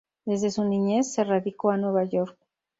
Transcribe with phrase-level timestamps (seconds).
[0.25, 2.35] Desde su niñez, se radicó a Nueva York.